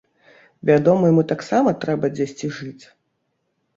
Вядома, 0.69 1.11
яму 1.11 1.23
таксама 1.33 1.75
трэба 1.85 2.05
дзесьці 2.17 2.51
жыць. 2.61 2.85